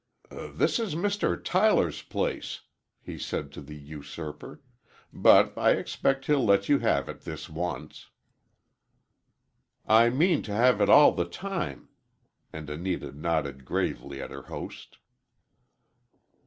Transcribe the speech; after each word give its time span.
"This 0.31 0.79
is 0.79 0.95
Mr. 0.95 1.39
Tyler's 1.43 2.01
place," 2.01 2.61
he 3.03 3.19
said 3.19 3.51
to 3.51 3.61
the 3.61 3.75
usurper, 3.75 4.63
"but 5.13 5.55
I 5.55 5.73
expect 5.73 6.25
he'll 6.25 6.43
let 6.43 6.67
you 6.67 6.79
have 6.79 7.07
it 7.07 7.21
this 7.21 7.47
once." 7.51 8.09
"I 9.85 10.09
mean 10.09 10.41
to 10.41 10.53
have 10.53 10.81
it 10.81 10.89
all 10.89 11.11
the 11.11 11.25
time," 11.29 11.89
and 12.51 12.67
Anita 12.67 13.11
nodded 13.11 13.63
gravely 13.63 14.19
at 14.19 14.31
her 14.31 14.41
host. 14.49 14.97